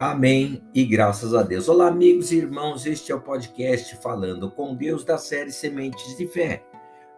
[0.00, 1.68] Amém e graças a Deus.
[1.68, 6.24] Olá, amigos e irmãos, este é o podcast Falando com Deus da série Sementes de
[6.28, 6.64] Fé.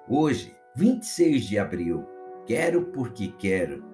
[0.08, 2.06] Hoje, 26 de abril,
[2.46, 3.84] quero porque quero.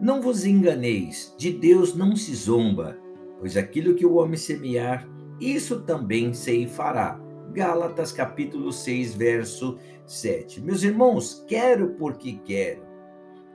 [0.00, 2.96] Não vos enganeis, de Deus não se zomba,
[3.40, 5.04] pois aquilo que o homem semear,
[5.40, 7.20] isso também se fará.
[7.52, 10.60] Gálatas capítulo 6, verso 7.
[10.60, 12.86] Meus irmãos, quero porque quero.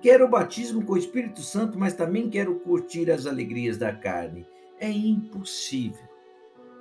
[0.01, 4.45] Quero o batismo com o Espírito Santo, mas também quero curtir as alegrias da carne
[4.79, 6.13] é impossível.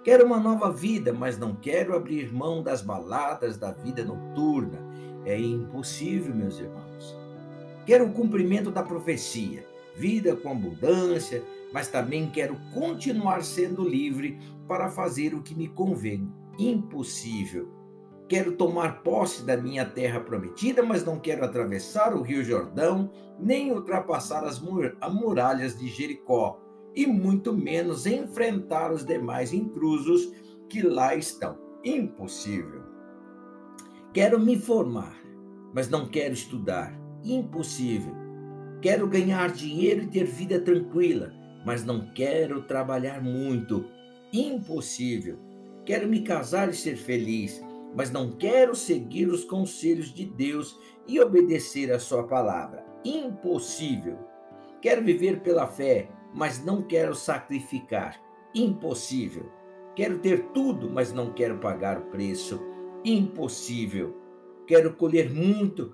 [0.04, 4.78] Quero uma nova vida, mas não quero abrir mão das baladas da vida noturna.
[5.24, 7.16] É impossível, meus irmãos.
[7.86, 9.64] Quero o cumprimento da profecia,
[9.96, 11.42] vida com abundância,
[11.72, 16.28] mas também quero continuar sendo livre para fazer o que me convém.
[16.58, 17.68] Impossível.
[18.28, 23.70] Quero tomar posse da minha terra prometida, mas não quero atravessar o Rio Jordão, nem
[23.72, 26.61] ultrapassar as muralhas de Jericó
[26.94, 30.32] e muito menos enfrentar os demais intrusos
[30.68, 31.58] que lá estão.
[31.84, 32.82] Impossível.
[34.12, 35.16] Quero me formar,
[35.74, 36.92] mas não quero estudar.
[37.24, 38.14] Impossível.
[38.80, 41.32] Quero ganhar dinheiro e ter vida tranquila,
[41.64, 43.84] mas não quero trabalhar muito.
[44.32, 45.38] Impossível.
[45.84, 47.62] Quero me casar e ser feliz,
[47.94, 52.84] mas não quero seguir os conselhos de Deus e obedecer a sua palavra.
[53.04, 54.18] Impossível.
[54.80, 58.20] Quero viver pela fé, mas não quero sacrificar.
[58.54, 59.50] Impossível.
[59.94, 62.60] Quero ter tudo, mas não quero pagar o preço.
[63.04, 64.16] Impossível.
[64.66, 65.92] Quero colher muito,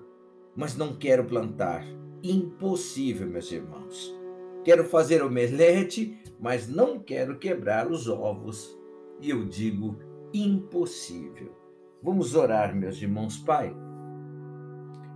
[0.55, 1.85] mas não quero plantar.
[2.23, 4.15] Impossível, meus irmãos.
[4.63, 8.77] Quero fazer omelete, mas não quero quebrar os ovos.
[9.21, 9.97] E eu digo
[10.33, 11.55] impossível.
[12.01, 13.75] Vamos orar, meus irmãos, Pai.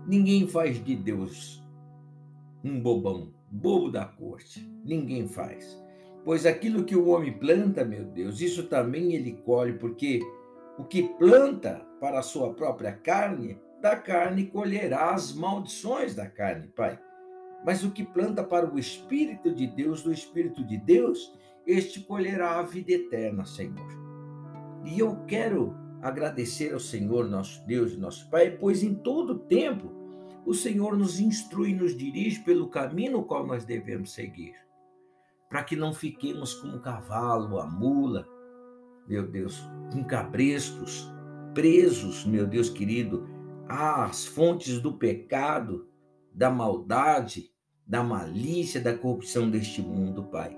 [0.06, 1.64] Ninguém faz de Deus
[2.64, 4.68] um bobão bobo da corte.
[4.84, 5.80] Ninguém faz.
[6.26, 10.20] Pois aquilo que o homem planta, meu Deus, isso também ele colhe, porque
[10.78, 16.68] o que planta para a sua própria carne, da carne colherá as maldições da carne,
[16.70, 16.98] Pai.
[17.66, 21.34] Mas o que planta para o Espírito de Deus, do Espírito de Deus,
[21.68, 23.88] este colherá a vida eterna, Senhor.
[24.86, 30.03] E eu quero agradecer ao Senhor, nosso Deus e nosso Pai, pois em todo tempo
[30.46, 34.56] o Senhor nos instrui e nos dirige pelo caminho no qual nós devemos seguir,
[35.50, 38.28] para que não fiquemos como o cavalo, a mula,
[39.08, 39.62] meu Deus,
[39.92, 41.10] com cabrestos,
[41.54, 43.28] presos, meu Deus querido,
[43.68, 45.88] às fontes do pecado,
[46.34, 47.52] da maldade,
[47.86, 50.58] da malícia, da corrupção deste mundo, Pai.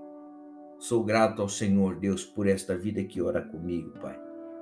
[0.79, 4.19] Sou grato ao Senhor Deus por esta vida que ora comigo, Pai.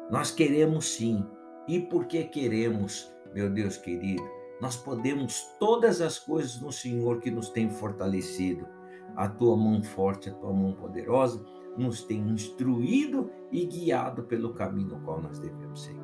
[0.10, 1.26] Nós queremos sim,
[1.68, 4.24] e porque queremos, meu Deus querido,
[4.64, 8.66] nós podemos todas as coisas no Senhor que nos tem fortalecido.
[9.14, 11.46] A tua mão forte, a tua mão poderosa,
[11.78, 16.00] nos tem instruído e guiado pelo caminho no qual nós devemos seguir.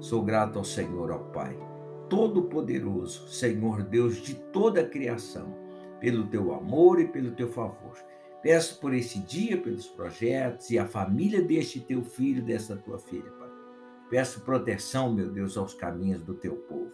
[0.00, 1.58] Sou grato ao Senhor, ao Pai,
[2.10, 5.56] Todo-Poderoso, Senhor Deus de toda a criação,
[5.98, 7.96] pelo teu amor e pelo teu favor.
[8.42, 13.41] Peço por esse dia, pelos projetos e a família deste teu filho, dessa tua filha.
[14.12, 16.92] Peço proteção, meu Deus, aos caminhos do teu povo.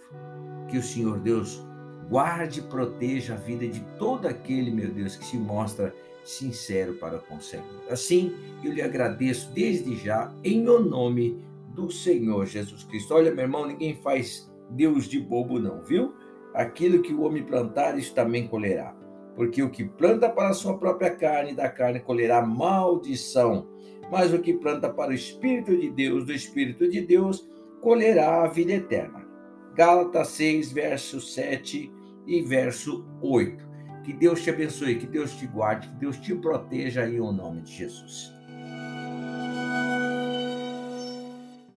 [0.68, 1.60] Que o Senhor Deus
[2.08, 5.92] guarde e proteja a vida de todo aquele, meu Deus, que se mostra
[6.22, 7.66] sincero para com o Senhor.
[7.90, 11.42] Assim, eu lhe agradeço desde já, em o nome
[11.74, 13.12] do Senhor Jesus Cristo.
[13.12, 16.14] Olha, meu irmão, ninguém faz Deus de bobo, não, viu?
[16.54, 18.94] Aquilo que o homem plantar, isso também colherá.
[19.34, 23.66] Porque o que planta para a sua própria carne, da carne colherá maldição
[24.10, 27.48] mas o que planta para o Espírito de Deus, do Espírito de Deus,
[27.80, 29.26] colherá a vida eterna.
[29.74, 31.92] Gálatas 6, verso 7
[32.26, 33.68] e verso 8.
[34.04, 37.62] Que Deus te abençoe, que Deus te guarde, que Deus te proteja em o nome
[37.62, 38.37] de Jesus.